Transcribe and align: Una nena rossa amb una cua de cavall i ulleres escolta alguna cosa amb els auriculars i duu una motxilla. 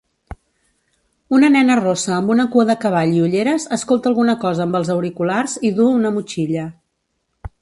Una 1.39 1.49
nena 1.55 1.75
rossa 1.81 2.15
amb 2.15 2.33
una 2.37 2.45
cua 2.55 2.65
de 2.71 2.77
cavall 2.85 3.13
i 3.19 3.21
ulleres 3.27 3.69
escolta 3.79 4.13
alguna 4.13 4.37
cosa 4.47 4.67
amb 4.69 4.81
els 4.81 4.93
auriculars 4.97 5.57
i 5.71 5.75
duu 5.83 5.95
una 6.03 6.15
motxilla. 6.19 6.69